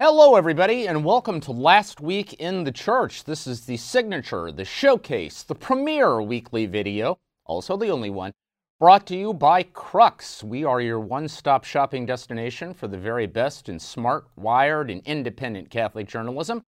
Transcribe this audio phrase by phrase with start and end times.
[0.00, 3.24] Hello, everybody, and welcome to Last Week in the Church.
[3.24, 8.30] This is the signature, the showcase, the premiere weekly video, also the only one,
[8.78, 10.44] brought to you by Crux.
[10.44, 15.02] We are your one stop shopping destination for the very best in smart, wired, and
[15.04, 16.62] independent Catholic journalism.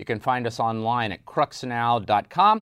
[0.00, 2.58] You can find us online at cruxnow.com.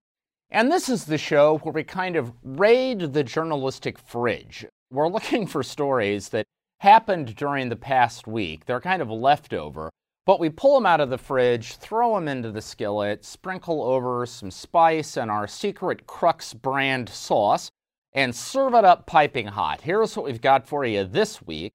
[0.50, 4.66] And this is the show where we kind of raid the journalistic fridge.
[4.90, 6.44] We're looking for stories that
[6.80, 8.66] happened during the past week.
[8.66, 9.90] They're kind of leftover,
[10.26, 14.24] but we pull them out of the fridge, throw them into the skillet, sprinkle over
[14.26, 17.70] some spice and our secret Crux brand sauce,
[18.12, 19.82] and serve it up piping hot.
[19.82, 21.72] Here's what we've got for you this week.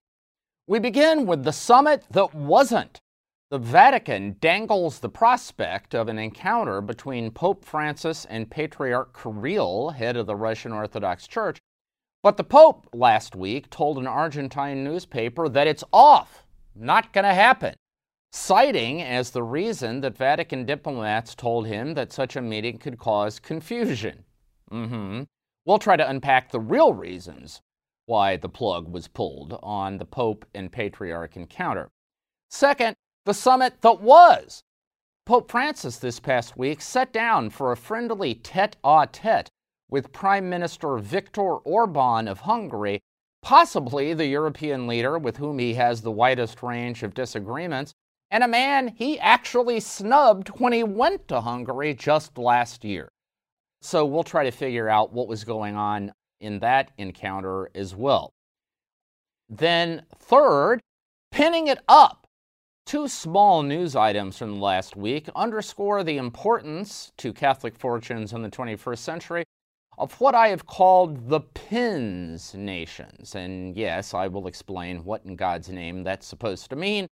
[0.67, 2.99] We begin with the summit that wasn't.
[3.51, 10.17] The Vatican dangles the prospect of an encounter between Pope Francis and Patriarch Kirill, head
[10.17, 11.59] of the Russian Orthodox Church,
[12.23, 17.33] but the Pope last week told an Argentine newspaper that it's off, not going to
[17.35, 17.75] happen,
[18.35, 23.39] citing as the reason that Vatican diplomats told him that such a meeting could cause
[23.39, 24.25] confusion.
[24.71, 25.23] Mm-hmm.
[25.65, 27.61] We'll try to unpack the real reasons
[28.07, 31.89] why the plug was pulled on the Pope and Patriarch encounter.
[32.49, 34.61] Second, the summit that was.
[35.25, 39.49] Pope Francis this past week sat down for a friendly tete a tete
[39.89, 43.01] with Prime Minister Viktor Orban of Hungary,
[43.41, 47.93] possibly the European leader with whom he has the widest range of disagreements,
[48.35, 53.07] and a man he actually snubbed when he went to Hungary just last year.
[53.81, 56.11] So we'll try to figure out what was going on
[56.41, 58.33] in that encounter as well.
[59.47, 60.81] Then, third,
[61.31, 62.27] pinning it up.
[62.85, 68.49] Two small news items from last week underscore the importance to Catholic fortunes in the
[68.49, 69.45] 21st century
[69.97, 73.33] of what I have called the pins nations.
[73.33, 77.07] And yes, I will explain what in God's name that's supposed to mean.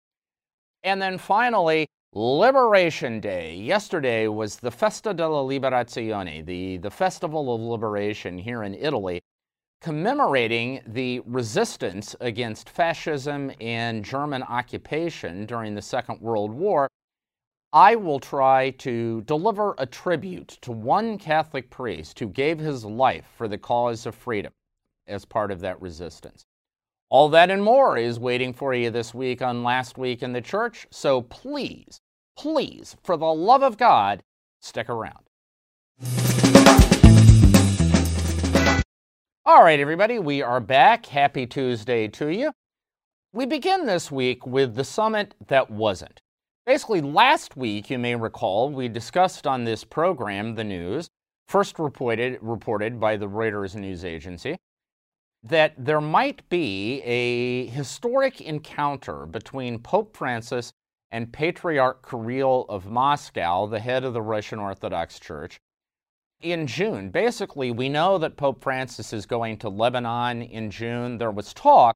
[0.85, 3.55] And then finally, Liberation Day.
[3.55, 9.23] Yesterday was the Festa della Liberazione, the, the Festival of Liberation here in Italy,
[9.81, 16.89] commemorating the resistance against fascism and German occupation during the Second World War
[17.75, 23.25] I will try to deliver a tribute to one Catholic priest who gave his life
[23.35, 24.53] for the cause of freedom
[25.07, 26.45] as part of that resistance.
[27.13, 30.41] All that and more is waiting for you this week on Last Week in the
[30.41, 32.01] Church, so please,
[32.39, 34.23] please, for the love of God,
[34.63, 35.27] stick around.
[39.45, 41.05] All right, everybody, we are back.
[41.05, 42.51] Happy Tuesday to you.
[43.35, 46.19] We begin this week with the summit that wasn't.
[46.65, 51.11] Basically, last week, you may recall, we discussed on this program the news,
[51.47, 54.57] first reported, reported by the Reuters news agency,
[55.43, 60.73] that there might be a historic encounter between Pope Francis
[61.11, 65.59] and Patriarch Kirill of Moscow, the head of the Russian Orthodox Church,
[66.41, 67.11] in June.
[67.11, 71.19] Basically, we know that Pope Francis is going to Lebanon in June.
[71.19, 71.95] There was talk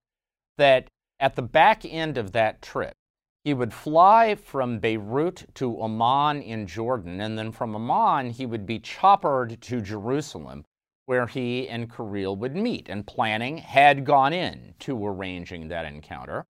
[0.59, 2.95] that at the back end of that trip,
[3.45, 8.67] he would fly from Beirut to Amman in Jordan, and then from Amman, he would
[8.67, 10.65] be choppered to Jerusalem,
[11.07, 12.89] where he and Kirill would meet.
[12.89, 16.47] And planning had gone in to arranging that encounter.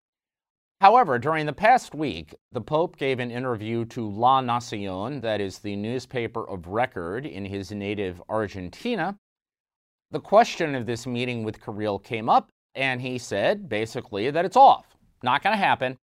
[0.83, 5.59] However, during the past week, the Pope gave an interview to La Nacion, that is
[5.59, 9.17] the newspaper of record in his native Argentina.
[10.11, 14.57] The question of this meeting with Kirill came up, and he said basically that it's
[14.57, 15.97] off, not going to happen.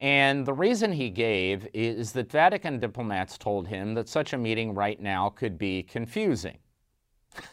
[0.00, 4.74] And the reason he gave is that Vatican diplomats told him that such a meeting
[4.74, 6.58] right now could be confusing.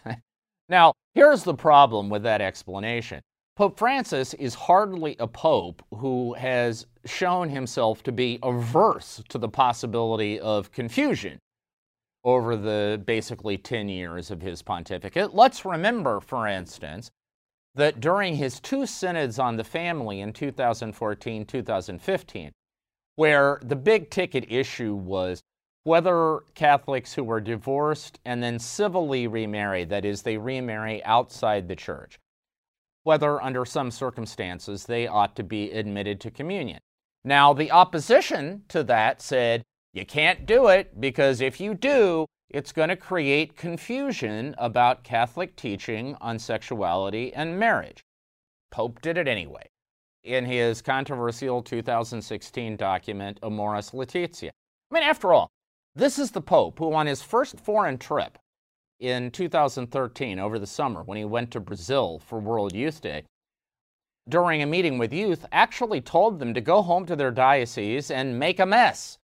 [0.70, 3.22] now, here's the problem with that explanation
[3.56, 9.50] Pope Francis is hardly a pope who has shown himself to be averse to the
[9.50, 11.38] possibility of confusion
[12.24, 15.36] over the basically 10 years of his pontificate.
[15.36, 17.12] Let's remember, for instance,
[17.76, 22.52] that during his two synods on the family in 2014 2015,
[23.16, 25.44] where the big ticket issue was
[25.84, 31.76] whether Catholics who were divorced and then civilly remarried, that is, they remarry outside the
[31.76, 32.20] church,
[33.04, 36.80] whether under some circumstances they ought to be admitted to communion.
[37.26, 39.64] Now, the opposition to that said,
[39.94, 45.56] you can't do it because if you do, it's going to create confusion about Catholic
[45.56, 48.04] teaching on sexuality and marriage.
[48.72, 49.68] Pope did it anyway
[50.24, 54.52] in his controversial 2016 document, Amoris Laetitia.
[54.90, 55.50] I mean, after all,
[55.96, 58.38] this is the Pope who, on his first foreign trip
[59.00, 63.24] in 2013 over the summer when he went to Brazil for World Youth Day,
[64.28, 68.40] during a meeting with youth, actually told them to go home to their diocese and
[68.40, 69.18] make a mess.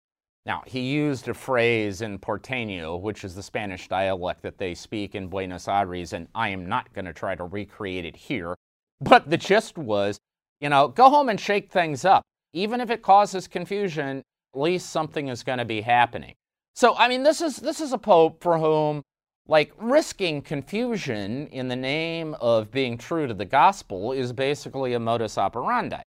[0.45, 5.15] Now, he used a phrase in Porteño, which is the Spanish dialect that they speak
[5.15, 8.55] in Buenos Aires, and I am not going to try to recreate it here.
[9.01, 10.17] But the gist was,
[10.59, 12.23] you know, go home and shake things up.
[12.53, 14.23] Even if it causes confusion,
[14.53, 16.35] at least something is going to be happening.
[16.75, 19.03] So, I mean, this is this is a pope for whom
[19.47, 24.99] like risking confusion in the name of being true to the gospel is basically a
[24.99, 26.01] modus operandi.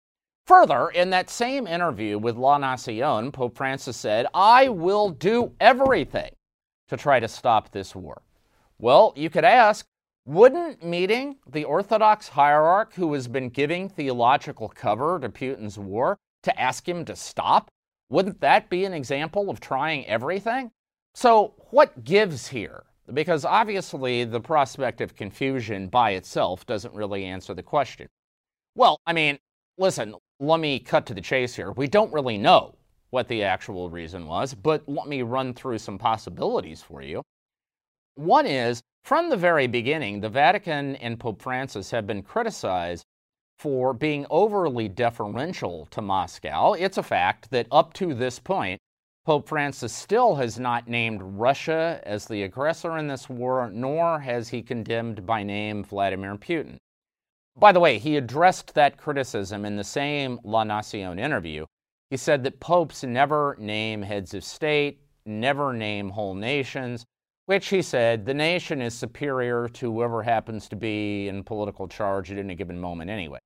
[0.47, 6.33] Further, in that same interview with La Nacion, Pope Francis said, I will do everything
[6.89, 8.21] to try to stop this war.
[8.79, 9.87] Well, you could ask,
[10.27, 16.61] wouldn't meeting the Orthodox hierarch who has been giving theological cover to Putin's war to
[16.61, 17.71] ask him to stop,
[18.11, 20.73] wouldn't that be an example of trying everything?
[21.15, 22.85] So, what gives here?
[23.12, 28.09] Because obviously, the prospect of confusion by itself doesn't really answer the question.
[28.75, 29.39] Well, I mean,
[29.79, 31.73] listen, let me cut to the chase here.
[31.73, 32.75] We don't really know
[33.11, 37.23] what the actual reason was, but let me run through some possibilities for you.
[38.15, 43.05] One is from the very beginning, the Vatican and Pope Francis have been criticized
[43.61, 46.73] for being overly deferential to Moscow.
[46.73, 48.81] It's a fact that up to this point,
[49.27, 54.49] Pope Francis still has not named Russia as the aggressor in this war, nor has
[54.49, 56.79] he condemned by name Vladimir Putin.
[57.55, 61.67] By the way, he addressed that criticism in the same La Nacion interview.
[62.09, 67.05] He said that popes never name heads of state, never name whole nations,
[67.45, 72.33] which he said the nation is superior to whoever happens to be in political charge
[72.33, 73.39] at any given moment anyway.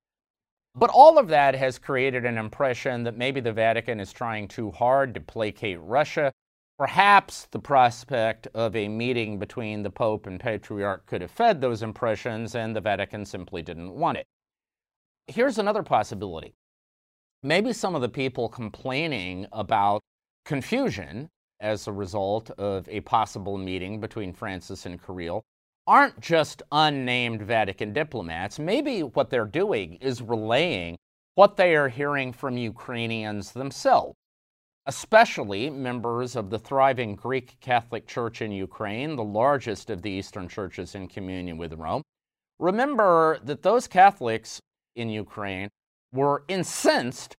[0.75, 4.71] But all of that has created an impression that maybe the Vatican is trying too
[4.71, 6.31] hard to placate Russia
[6.77, 11.81] Perhaps the prospect of a meeting between the Pope and Patriarch could have fed those
[11.81, 14.27] impressions, and the Vatican simply didn't want it.
[15.27, 16.53] Here's another possibility.
[17.41, 20.01] Maybe some of the people complaining about
[20.43, 21.29] confusion
[21.61, 25.45] as a result of a possible meeting between Francis and Kirill
[25.87, 28.59] aren't just unnamed Vatican diplomats.
[28.59, 30.97] Maybe what they're doing is relaying
[31.35, 34.15] what they are hearing from Ukrainians themselves
[34.85, 40.47] especially members of the thriving Greek Catholic Church in Ukraine, the largest of the Eastern
[40.47, 42.03] churches in communion with Rome.
[42.59, 44.59] Remember that those Catholics
[44.95, 45.69] in Ukraine
[46.13, 47.35] were incensed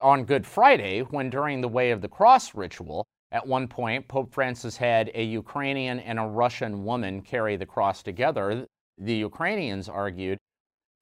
[0.00, 4.32] on Good Friday when, during the Way of the Cross ritual, at one point, Pope
[4.32, 8.66] Francis had a Ukrainian and a Russian woman carry the cross together.
[8.96, 10.38] The Ukrainians argued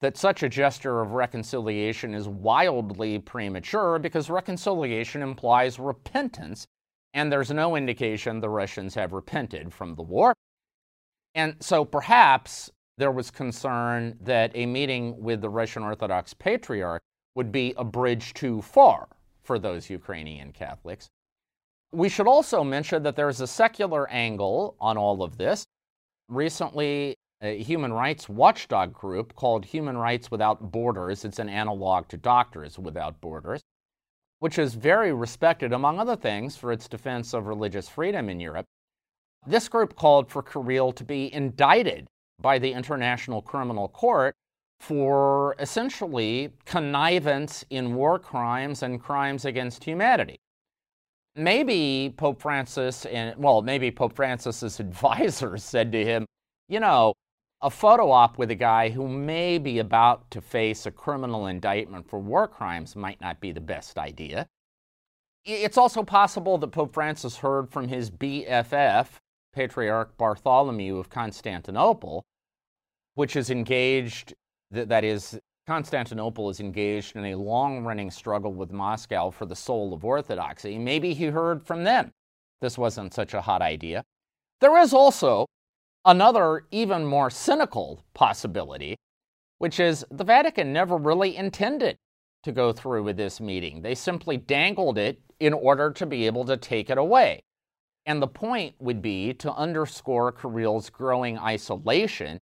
[0.01, 6.67] that such a gesture of reconciliation is wildly premature because reconciliation implies repentance,
[7.13, 10.33] and there's no indication the Russians have repented from the war.
[11.33, 17.01] And so perhaps there was concern that a meeting with the Russian Orthodox Patriarch
[17.35, 19.07] would be a bridge too far
[19.43, 21.07] for those Ukrainian Catholics.
[21.91, 25.65] We should also mention that there's a secular angle on all of this.
[26.27, 31.23] Recently, a human rights watchdog group called Human Rights Without Borders.
[31.23, 33.61] It's an analog to Doctors Without Borders,
[34.39, 38.65] which is very respected, among other things, for its defense of religious freedom in Europe.
[39.45, 42.07] This group called for Kirill to be indicted
[42.41, 44.33] by the International Criminal Court
[44.79, 50.37] for essentially connivance in war crimes and crimes against humanity.
[51.37, 56.25] Maybe Pope Francis and, well, maybe Pope Francis's advisors said to him,
[56.67, 57.13] you know,
[57.61, 62.07] a photo op with a guy who may be about to face a criminal indictment
[62.09, 64.47] for war crimes might not be the best idea.
[65.45, 69.07] It's also possible that Pope Francis heard from his BFF,
[69.53, 72.23] Patriarch Bartholomew of Constantinople,
[73.15, 74.33] which is engaged,
[74.71, 79.93] that is, Constantinople is engaged in a long running struggle with Moscow for the soul
[79.93, 80.77] of orthodoxy.
[80.77, 82.11] Maybe he heard from them.
[82.61, 84.03] This wasn't such a hot idea.
[84.61, 85.45] There is also
[86.05, 88.95] another, even more cynical possibility,
[89.57, 91.97] which is the Vatican never really intended
[92.43, 93.81] to go through with this meeting.
[93.81, 97.41] They simply dangled it in order to be able to take it away.
[98.05, 102.39] And the point would be to underscore Kirill's growing isolation.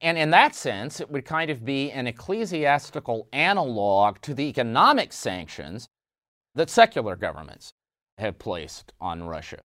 [0.00, 5.12] And in that sense, it would kind of be an ecclesiastical analog to the economic
[5.12, 5.88] sanctions
[6.54, 7.72] that secular governments
[8.18, 9.58] have placed on Russia.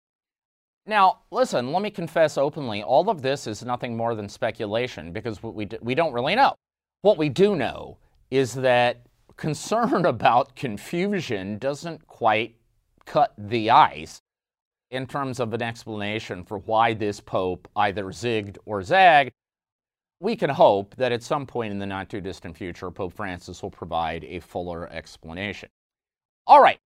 [0.86, 5.42] Now, listen, let me confess openly all of this is nothing more than speculation because
[5.42, 6.54] we, we don't really know.
[7.02, 7.98] What we do know
[8.30, 12.56] is that concern about confusion doesn't quite
[13.04, 14.20] cut the ice
[14.90, 19.32] in terms of an explanation for why this pope either zigged or zagged.
[20.22, 23.60] We can hope that at some point in the not too distant future, Pope Francis
[23.60, 25.68] will provide a fuller explanation.
[26.46, 26.78] All right,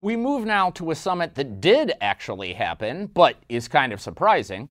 [0.00, 4.68] we move now to a summit that did actually happen, but is kind of surprising,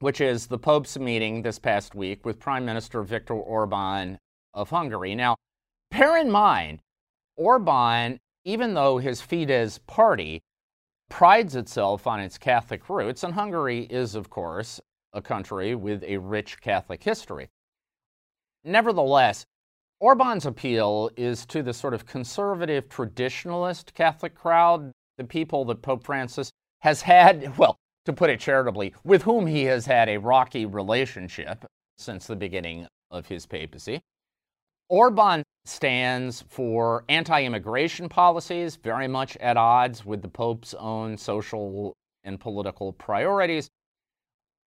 [0.00, 4.18] which is the Pope's meeting this past week with Prime Minister Viktor Orban
[4.52, 5.14] of Hungary.
[5.14, 5.36] Now,
[5.90, 6.80] bear in mind,
[7.38, 10.42] Orban, even though his Fidesz party
[11.08, 14.78] prides itself on its Catholic roots, and Hungary is, of course,
[15.14, 17.48] a country with a rich Catholic history.
[18.64, 19.46] Nevertheless,
[20.00, 26.04] Orban's appeal is to the sort of conservative, traditionalist Catholic crowd, the people that Pope
[26.04, 30.66] Francis has had, well, to put it charitably, with whom he has had a rocky
[30.66, 31.64] relationship
[31.96, 34.00] since the beginning of his papacy.
[34.90, 41.94] Orban stands for anti immigration policies, very much at odds with the Pope's own social
[42.24, 43.70] and political priorities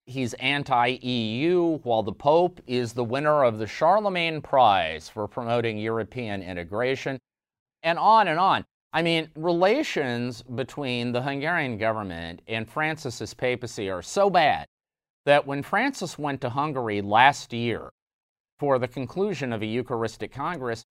[0.07, 5.77] he's anti EU, while the Pope is the winner of the Charlemagne Prize for promoting
[5.77, 7.19] European integration,
[7.83, 8.65] and on and on.
[8.93, 14.65] I mean, relations between the Hungarian government and Francis's papacy are so bad
[15.25, 17.89] that when Francis went to Hungary last year
[18.59, 20.83] for the conclusion of a Eucharistic Congress,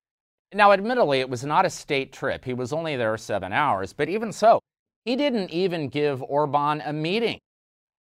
[0.55, 2.45] now, admittedly, it was not a state trip.
[2.45, 4.61] He was only there seven hours, but even so,
[5.05, 7.41] he didn't even give Orban a meeting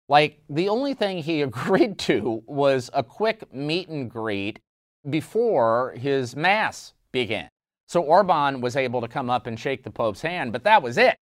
[0.10, 4.60] like, the only thing he agreed to was a quick meet and greet
[5.10, 7.48] before his Mass began.
[7.88, 10.98] So Orban was able to come up and shake the Pope's hand, but that was
[10.98, 11.16] it.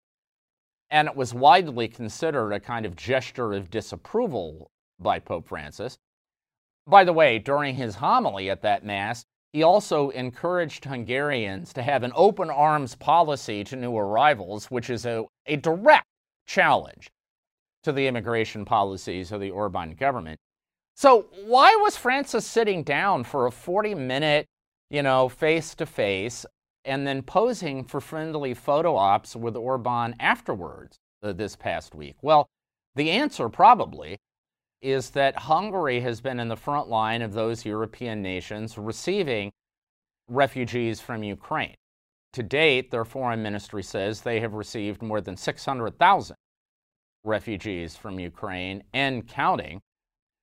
[0.90, 5.98] And it was widely considered a kind of gesture of disapproval by Pope Francis.
[6.86, 12.02] By the way, during his homily at that Mass, he also encouraged Hungarians to have
[12.02, 16.06] an open arms policy to new arrivals, which is a, a direct
[16.46, 17.10] challenge
[17.86, 20.40] to the immigration policies of the Orban government.
[20.96, 24.46] So, why was Francis sitting down for a 40 minute,
[24.90, 26.44] you know, face to face
[26.84, 32.16] and then posing for friendly photo ops with Orban afterwards uh, this past week?
[32.22, 32.48] Well,
[32.96, 34.18] the answer probably
[34.82, 39.52] is that Hungary has been in the front line of those European nations receiving
[40.26, 41.76] refugees from Ukraine.
[42.32, 46.36] To date, their foreign ministry says they have received more than 600,000
[47.26, 49.80] refugees from Ukraine and counting.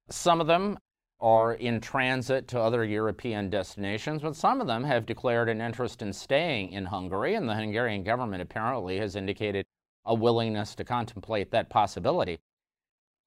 [0.09, 0.77] Some of them
[1.19, 6.01] are in transit to other European destinations, but some of them have declared an interest
[6.01, 9.65] in staying in Hungary, and the Hungarian government apparently has indicated
[10.05, 12.37] a willingness to contemplate that possibility.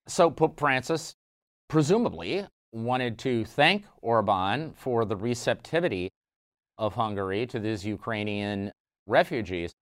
[0.07, 1.15] So Pope Francis
[1.69, 6.11] presumably wanted to thank Orban for the receptivity
[6.77, 8.71] of Hungary to these Ukrainian
[9.07, 9.73] refugees.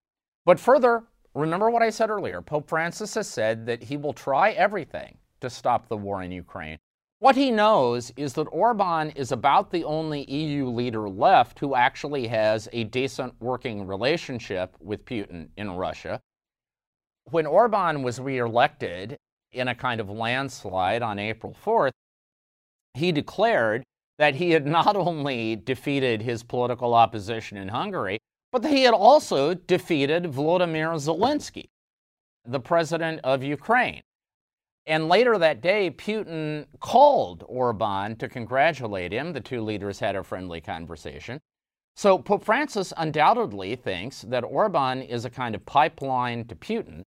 [0.44, 1.02] But further,
[1.34, 2.40] Remember what I said earlier.
[2.40, 6.78] Pope Francis has said that he will try everything to stop the war in Ukraine.
[7.18, 12.26] What he knows is that Orban is about the only EU leader left who actually
[12.28, 16.20] has a decent working relationship with Putin in Russia.
[17.30, 19.16] When Orban was reelected
[19.52, 21.92] in a kind of landslide on April 4th,
[22.92, 23.84] he declared
[24.18, 28.18] that he had not only defeated his political opposition in Hungary,
[28.54, 31.70] but he had also defeated Volodymyr Zelensky,
[32.44, 34.00] the president of Ukraine.
[34.86, 39.32] And later that day, Putin called Orban to congratulate him.
[39.32, 41.40] The two leaders had a friendly conversation.
[41.96, 47.02] So Pope Francis undoubtedly thinks that Orban is a kind of pipeline to Putin.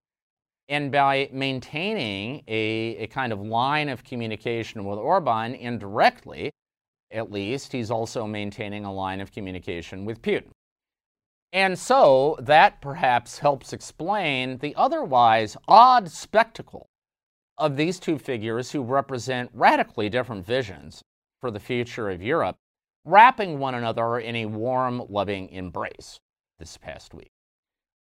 [0.68, 6.52] And by maintaining a, a kind of line of communication with Orban indirectly,
[7.10, 10.52] at least, he's also maintaining a line of communication with Putin.
[11.54, 16.90] And so that perhaps helps explain the otherwise odd spectacle
[17.58, 21.02] of these two figures who represent radically different visions
[21.42, 22.58] for the future of Europe,
[23.06, 26.20] wrapping one another in a warm, loving embrace
[26.60, 27.32] this past week.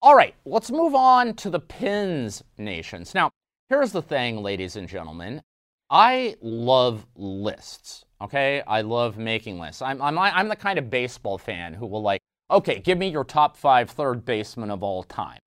[0.03, 3.15] All right, let's move on to the PINS nations.
[3.15, 3.31] Now,
[3.69, 5.43] here's the thing, ladies and gentlemen.
[5.91, 8.62] I love lists, okay?
[8.67, 9.83] I love making lists.
[9.83, 12.21] I'm, I'm, I'm the kind of baseball fan who will like
[12.51, 15.41] okay, give me your top five third basemen of all time.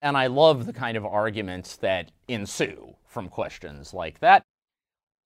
[0.00, 4.42] And I love the kind of arguments that ensue from questions like that.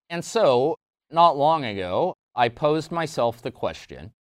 [0.09, 0.77] And so,
[1.11, 4.13] not long ago, I posed myself the question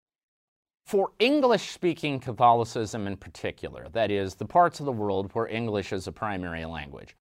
[0.85, 5.93] for English speaking Catholicism in particular, that is, the parts of the world where English
[5.93, 7.15] is a primary language,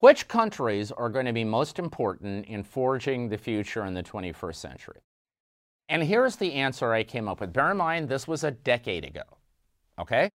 [0.00, 4.56] which countries are going to be most important in forging the future in the 21st
[4.56, 5.00] century?
[5.88, 7.52] And here's the answer I came up with.
[7.52, 9.22] Bear in mind, this was a decade ago.
[9.98, 10.30] Okay?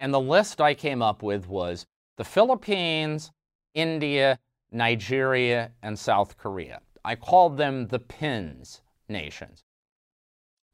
[0.00, 3.30] And the list I came up with was the Philippines,
[3.74, 4.38] India,
[4.70, 6.80] Nigeria, and South Korea.
[7.04, 9.62] I called them the PINS nations.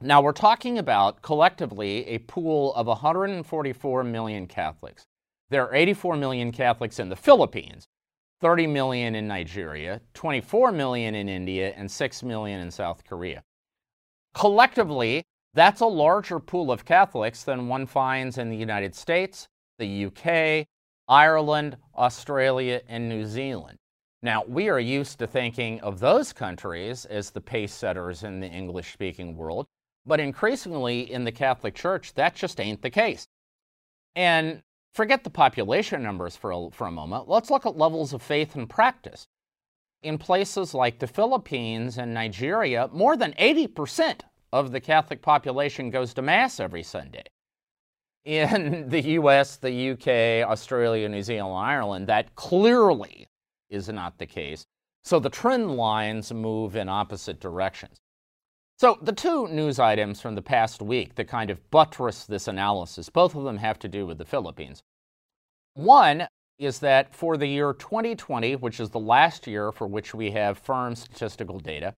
[0.01, 5.05] Now, we're talking about collectively a pool of 144 million Catholics.
[5.51, 7.87] There are 84 million Catholics in the Philippines,
[8.41, 13.43] 30 million in Nigeria, 24 million in India, and 6 million in South Korea.
[14.35, 20.07] Collectively, that's a larger pool of Catholics than one finds in the United States, the
[20.07, 20.67] UK,
[21.09, 23.79] Ireland, Australia, and New Zealand.
[24.23, 28.47] Now, we are used to thinking of those countries as the pace setters in the
[28.47, 29.67] English speaking world,
[30.07, 33.27] but increasingly in the Catholic Church, that just ain't the case.
[34.15, 37.29] And forget the population numbers for a, for a moment.
[37.29, 39.27] Let's look at levels of faith and practice.
[40.03, 44.21] In places like the Philippines and Nigeria, more than 80%
[44.53, 47.25] of the Catholic population goes to Mass every Sunday.
[48.25, 53.27] In the US, the UK, Australia, New Zealand, Ireland, that clearly
[53.69, 54.65] is not the case.
[55.05, 57.99] So the trend lines move in opposite directions.
[58.79, 63.11] So, the two news items from the past week that kind of buttress this analysis,
[63.11, 64.83] both of them have to do with the Philippines.
[65.75, 66.27] One
[66.61, 70.59] is that for the year 2020, which is the last year for which we have
[70.59, 71.95] firm statistical data,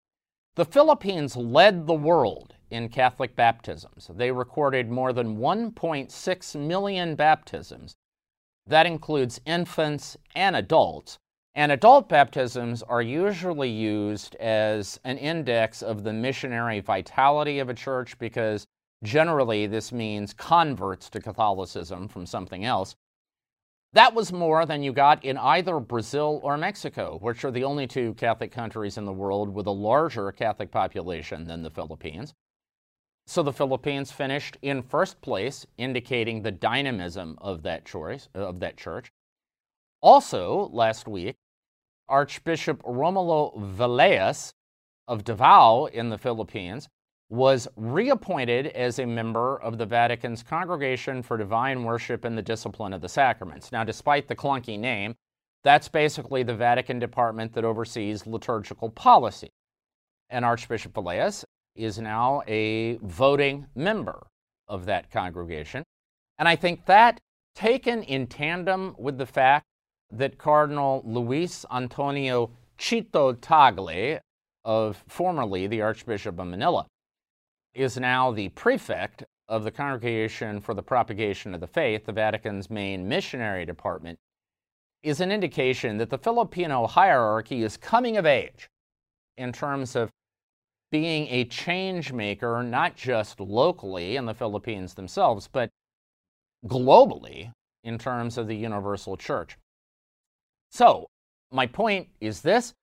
[0.55, 4.09] the Philippines led the world in Catholic baptisms.
[4.15, 7.95] They recorded more than 1.6 million baptisms.
[8.67, 11.19] That includes infants and adults.
[11.55, 17.75] And adult baptisms are usually used as an index of the missionary vitality of a
[17.75, 18.65] church because
[19.03, 22.95] generally this means converts to Catholicism from something else.
[23.95, 27.87] That was more than you got in either Brazil or Mexico, which are the only
[27.87, 32.33] two Catholic countries in the world with a larger Catholic population than the Philippines.
[33.27, 38.79] So the Philippines finished in first place, indicating the dynamism of that choice of that
[38.79, 39.13] church.
[40.01, 41.37] Also, last week,
[42.09, 44.55] Archbishop Romulo Valles
[45.07, 46.89] of Davao in the Philippines
[47.33, 52.93] was reappointed as a member of the Vatican's Congregation for Divine Worship and the Discipline
[52.93, 53.73] of the Sacraments.
[53.73, 55.15] Now, despite the clunky name,
[55.65, 59.49] that's basically the Vatican department that oversees liturgical policy.
[60.29, 61.43] And Archbishop Valles
[61.75, 64.27] is now a voting member
[64.69, 65.85] of that congregation.
[66.39, 67.19] And I think that,
[67.55, 69.65] taken in tandem with the fact
[70.11, 74.21] that Cardinal Luis Antonio Chito Tagle,
[74.67, 76.87] of formerly the Archbishop of Manila,
[77.75, 82.71] is now the prefect of the Congregation for the Propagation of the Faith, the Vatican's
[82.71, 84.19] main missionary department,
[85.03, 88.69] is an indication that the Filipino hierarchy is coming of age
[89.37, 90.11] in terms of
[90.91, 95.71] being a change maker, not just locally in the Philippines themselves, but
[96.67, 99.57] globally in terms of the universal church.
[100.71, 101.07] So,
[101.51, 102.75] my point is this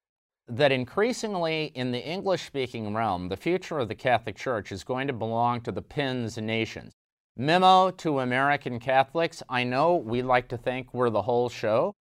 [0.50, 5.08] that increasingly in the English speaking realm, the future of the Catholic Church is going
[5.08, 6.94] to belong to the PINS nations.
[7.38, 11.94] Memo to American Catholics I know we like to think we're the whole show,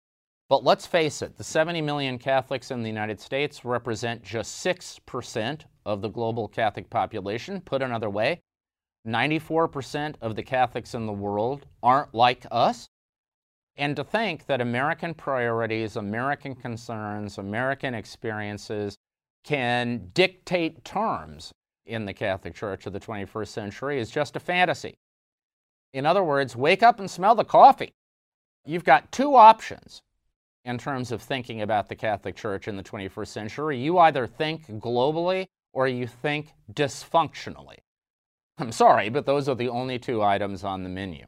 [0.48, 5.62] but let's face it, the 70 million Catholics in the United States represent just 6%
[5.85, 7.61] of the global Catholic population.
[7.61, 8.40] Put another way,
[9.06, 12.88] 94% of the Catholics in the world aren't like us.
[13.76, 18.96] And to think that American priorities, American concerns, American experiences
[19.44, 21.52] can dictate terms
[21.84, 24.98] in the Catholic Church of the 21st century is just a fantasy.
[25.92, 27.92] In other words, wake up and smell the coffee.
[28.64, 30.02] You've got two options
[30.64, 33.78] in terms of thinking about the Catholic Church in the 21st century.
[33.78, 37.78] You either think globally or you think dysfunctionally.
[38.58, 41.26] I'm sorry, but those are the only two items on the menu.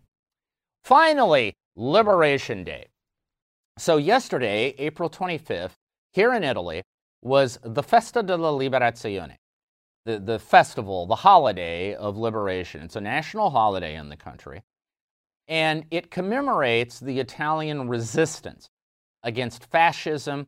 [0.89, 2.87] Finally, Liberation Day.
[3.77, 5.75] So, yesterday, April 25th,
[6.15, 6.83] here in Italy,
[7.21, 9.35] was the Festa della Liberazione,
[10.07, 12.81] the, the festival, the holiday of liberation.
[12.81, 14.63] It's a national holiday in the country,
[15.47, 18.71] and it commemorates the Italian resistance
[19.23, 20.47] against fascism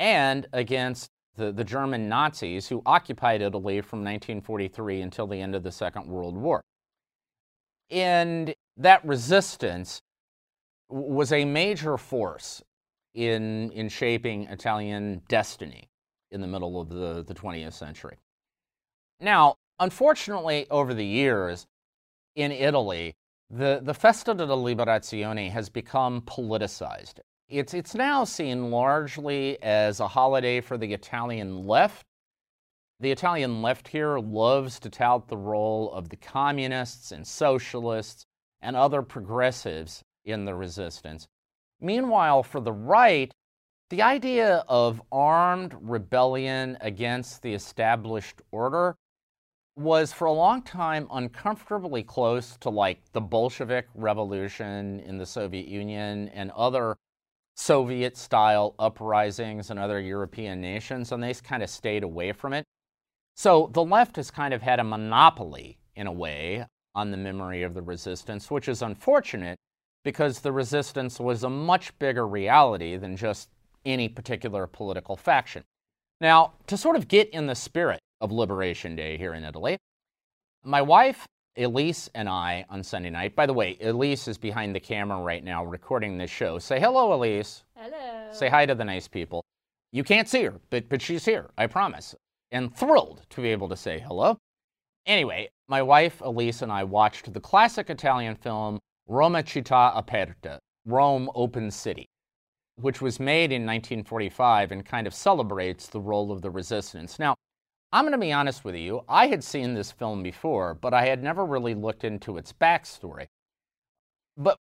[0.00, 5.62] and against the, the German Nazis who occupied Italy from 1943 until the end of
[5.62, 6.64] the Second World War.
[7.90, 10.02] And that resistance
[10.88, 12.62] was a major force
[13.14, 15.88] in, in shaping Italian destiny
[16.30, 18.16] in the middle of the, the 20th century.
[19.20, 21.66] Now, unfortunately, over the years
[22.34, 23.14] in Italy,
[23.50, 27.20] the, the Festa della Liberazione has become politicized.
[27.48, 32.04] It's, it's now seen largely as a holiday for the Italian left.
[32.98, 38.24] The Italian left here loves to tout the role of the communists and socialists
[38.62, 41.28] and other progressives in the resistance.
[41.78, 43.30] Meanwhile, for the right,
[43.90, 48.96] the idea of armed rebellion against the established order
[49.76, 55.68] was for a long time uncomfortably close to like the Bolshevik Revolution in the Soviet
[55.68, 56.96] Union and other
[57.56, 62.64] Soviet style uprisings in other European nations, and they kind of stayed away from it.
[63.36, 67.62] So the left has kind of had a monopoly, in a way, on the memory
[67.62, 69.58] of the resistance, which is unfortunate
[70.04, 73.50] because the resistance was a much bigger reality than just
[73.84, 75.62] any particular political faction.
[76.20, 79.76] Now, to sort of get in the spirit of Liberation Day here in Italy,
[80.64, 81.26] my wife,
[81.58, 85.44] Elise, and I on Sunday night, by the way, Elise is behind the camera right
[85.44, 86.58] now recording this show.
[86.58, 87.64] Say hello, Elise.
[87.76, 88.32] Hello.
[88.32, 89.42] Say hi to the nice people.
[89.92, 92.14] You can't see her, but, but she's here, I promise.
[92.50, 94.38] And thrilled to be able to say hello.
[95.06, 98.78] Anyway, my wife, Elise, and I watched the classic Italian film
[99.08, 102.06] Roma Città Aperta, Rome Open City
[102.76, 107.18] which was made in 1945 and kind of celebrates the role of the resistance.
[107.18, 107.34] Now,
[107.92, 111.06] I'm going to be honest with you, I had seen this film before, but I
[111.06, 113.26] had never really looked into its backstory.
[114.36, 114.58] But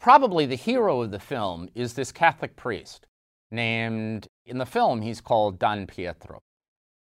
[0.00, 3.06] probably the hero of the film is this Catholic priest
[3.50, 6.40] named, in the film, he's called Don Pietro.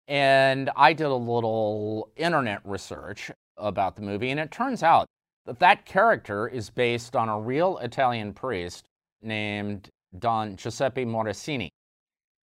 [0.09, 5.07] And I did a little internet research about the movie, and it turns out
[5.47, 8.87] that that character is based on a real Italian priest
[9.23, 9.89] named
[10.19, 11.69] Don Giuseppe Morosini,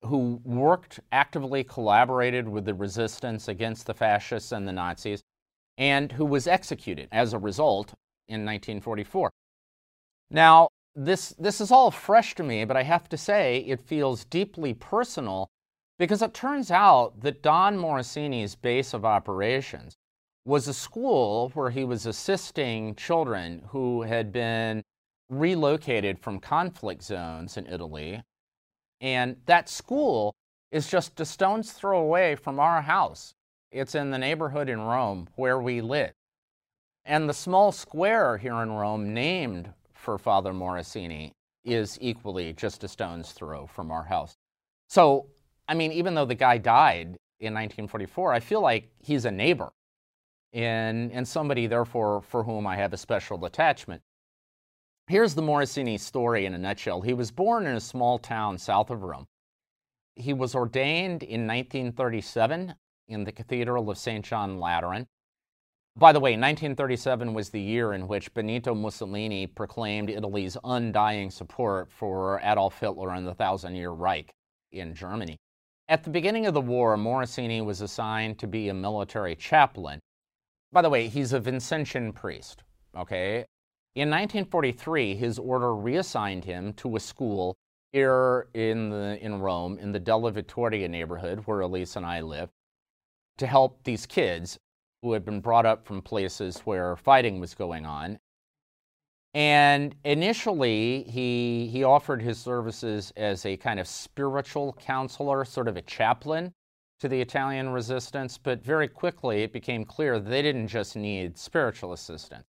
[0.05, 5.21] who worked actively collaborated with the resistance against the fascists and the Nazis,
[5.79, 7.95] and who was executed as a result
[8.29, 9.31] in 1944.
[10.31, 14.25] Now, this, this is all fresh to me, but I have to say it feels
[14.25, 15.49] deeply personal
[15.99, 19.95] because it turns out that Don Morosini's base of operations
[20.45, 24.83] was a school where he was assisting children who had been
[25.29, 28.23] relocated from conflict zones in Italy.
[29.01, 30.35] And that school
[30.71, 33.35] is just a stone's throw away from our house.
[33.71, 36.13] It's in the neighborhood in Rome where we live.
[37.05, 41.33] And the small square here in Rome, named for Father Morosini,
[41.65, 44.35] is equally just a stone's throw from our house.
[44.89, 45.27] So,
[45.69, 49.73] I mean, even though the guy died in 1944, I feel like he's a neighbor
[50.53, 54.03] and, and somebody, therefore, for whom I have a special attachment.
[55.09, 57.01] Here's the Morosini story in a nutshell.
[57.01, 59.27] He was born in a small town south of Rome.
[60.15, 62.75] He was ordained in 1937
[63.09, 64.25] in the Cathedral of St.
[64.25, 65.07] John Lateran.
[65.97, 71.91] By the way, 1937 was the year in which Benito Mussolini proclaimed Italy's undying support
[71.91, 74.33] for Adolf Hitler and the Thousand Year Reich
[74.71, 75.39] in Germany.
[75.89, 80.01] At the beginning of the war, Morosini was assigned to be a military chaplain.
[80.71, 82.63] By the way, he's a Vincentian priest,
[82.97, 83.45] okay?
[83.95, 87.57] In 1943, his order reassigned him to a school
[87.93, 92.49] here in, the, in Rome, in the Della Vittoria neighborhood where Elise and I live,
[93.37, 94.59] to help these kids
[95.03, 98.19] who had been brought up from places where fighting was going on.
[99.35, 105.77] And initially, he, he offered his services as a kind of spiritual counselor, sort of
[105.77, 106.53] a chaplain
[107.01, 108.37] to the Italian resistance.
[108.37, 112.45] But very quickly, it became clear they didn't just need spiritual assistance,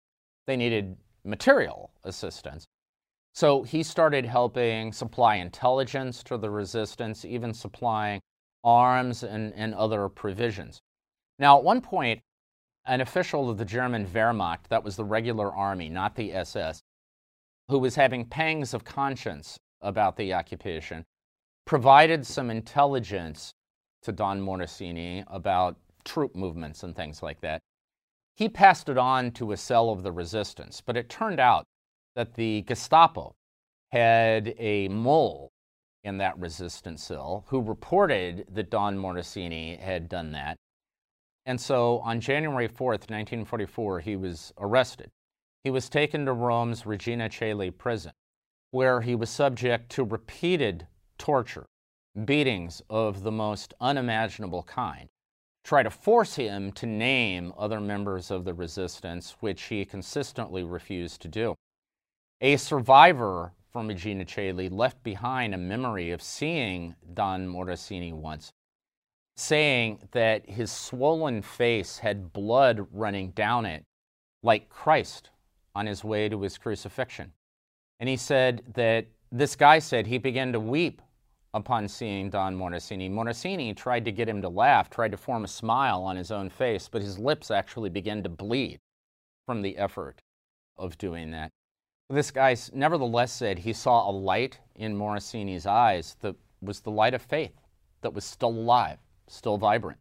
[0.46, 2.66] they needed material assistance.
[3.34, 8.20] So he started helping supply intelligence to the resistance, even supplying
[8.64, 10.80] arms and, and other provisions.
[11.38, 12.20] Now, at one point,
[12.86, 16.80] an official of the German Wehrmacht, that was the regular army, not the SS,
[17.68, 21.04] who was having pangs of conscience about the occupation,
[21.64, 23.52] provided some intelligence
[24.02, 27.60] to Don Morosini about troop movements and things like that.
[28.36, 31.64] He passed it on to a cell of the resistance, but it turned out
[32.16, 33.34] that the Gestapo
[33.92, 35.50] had a mole
[36.02, 40.56] in that resistance cell who reported that Don Morosini had done that.
[41.44, 45.10] And so on January 4th, 1944, he was arrested.
[45.64, 48.12] He was taken to Rome's Regina Coeli prison,
[48.70, 50.86] where he was subject to repeated
[51.18, 51.66] torture,
[52.24, 55.08] beatings of the most unimaginable kind
[55.64, 61.22] try to force him to name other members of the resistance, which he consistently refused
[61.22, 61.54] to do.
[62.40, 68.52] A survivor from Regina Coeli left behind a memory of seeing Don Morosini once,
[69.36, 73.84] saying that his swollen face had blood running down it
[74.42, 75.30] like Christ
[75.74, 77.32] on his way to his crucifixion.
[78.00, 81.00] And he said that this guy said he began to weep
[81.54, 83.10] upon seeing Don Morosini.
[83.10, 86.50] Morosini tried to get him to laugh, tried to form a smile on his own
[86.50, 88.78] face, but his lips actually began to bleed
[89.46, 90.20] from the effort
[90.76, 91.50] of doing that.
[92.10, 97.14] This guy nevertheless said he saw a light in Morosini's eyes that was the light
[97.14, 97.54] of faith,
[98.02, 98.98] that was still alive,
[99.32, 99.98] still vibrant.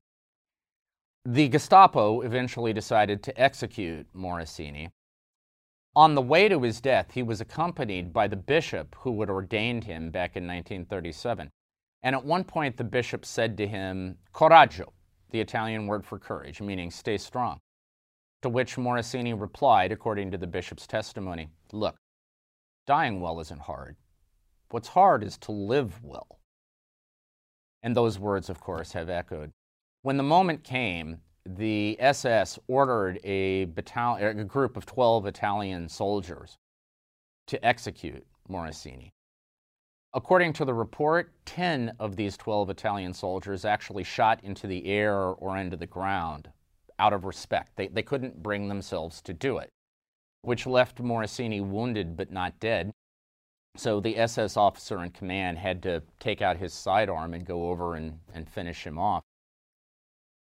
[1.25, 4.89] The Gestapo eventually decided to execute Morosini.
[5.95, 9.83] On the way to his death, he was accompanied by the bishop who had ordained
[9.83, 11.51] him back in 1937.
[12.03, 14.93] And at one point, the bishop said to him, Coraggio,
[15.29, 17.59] the Italian word for courage, meaning stay strong.
[18.41, 21.97] To which Morosini replied, according to the bishop's testimony, Look,
[22.87, 23.97] dying well isn't hard.
[24.69, 26.40] What's hard is to live well.
[27.83, 29.51] And those words, of course, have echoed.
[30.03, 36.57] When the moment came, the SS ordered a, a group of 12 Italian soldiers
[37.47, 39.11] to execute Morosini.
[40.13, 45.15] According to the report, 10 of these 12 Italian soldiers actually shot into the air
[45.15, 46.49] or into the ground
[46.99, 47.77] out of respect.
[47.77, 49.69] They, they couldn't bring themselves to do it,
[50.41, 52.91] which left Morosini wounded but not dead.
[53.75, 57.95] So the SS officer in command had to take out his sidearm and go over
[57.95, 59.23] and, and finish him off.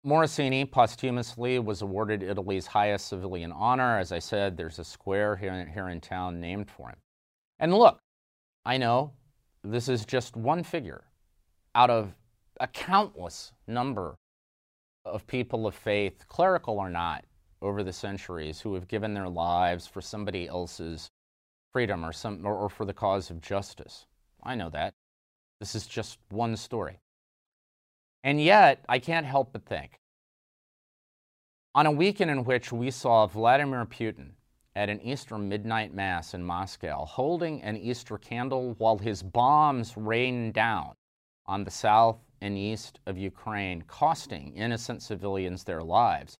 [0.06, 3.98] Morosini posthumously was awarded Italy's highest civilian honor.
[3.98, 6.96] As I said, there's a square here, here in town named for him.
[7.58, 7.98] And look,
[8.64, 9.12] I know
[9.64, 11.04] this is just one figure
[11.74, 12.14] out of
[12.60, 14.16] a countless number
[15.04, 17.24] of people of faith, clerical or not,
[17.60, 21.10] over the centuries who have given their lives for somebody else's
[21.72, 24.06] freedom or, some, or, or for the cause of justice.
[24.42, 24.94] I know that.
[25.60, 27.00] This is just one story.
[28.24, 29.98] And yet, I can't help but think
[31.74, 34.30] on a weekend in which we saw Vladimir Putin
[34.74, 40.54] at an Easter midnight mass in Moscow holding an Easter candle while his bombs rained
[40.54, 40.94] down
[41.46, 46.36] on the south and east of Ukraine, costing innocent civilians their lives,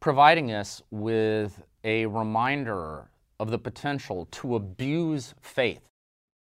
[0.00, 5.88] providing us with a reminder of the potential to abuse faith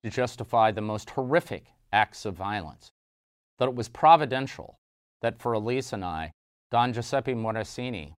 [0.03, 2.91] to justify the most horrific acts of violence.
[3.59, 4.77] That it was providential
[5.21, 6.31] that for Elise and I,
[6.71, 8.13] Don Giuseppe Morosini,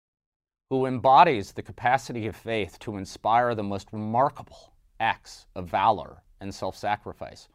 [0.69, 6.53] who embodies the capacity of faith to inspire the most remarkable acts of valor and
[6.53, 7.47] self sacrifice,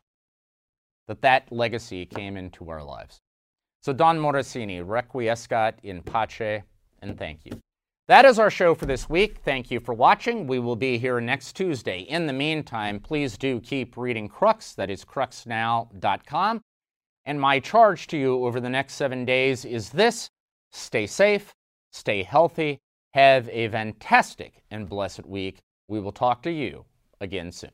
[1.06, 3.20] that that legacy came into our lives.
[3.82, 6.62] So, Don Morosini, requiescat in pace,
[7.02, 7.60] and thank you.
[8.06, 9.38] That is our show for this week.
[9.38, 10.46] Thank you for watching.
[10.46, 12.00] We will be here next Tuesday.
[12.00, 16.60] In the meantime, please do keep reading Crux, that is cruxnow.com.
[17.24, 20.28] And my charge to you over the next seven days is this
[20.70, 21.54] stay safe,
[21.92, 22.78] stay healthy,
[23.14, 25.60] have a fantastic and blessed week.
[25.88, 26.84] We will talk to you
[27.22, 27.70] again soon.